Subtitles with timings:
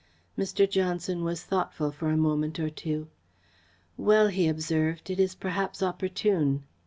[0.35, 0.67] Mr.
[0.67, 3.07] Johnson was thoughtful for a moment or two.
[3.97, 6.63] "Well," he observed, "it is perhaps opportune."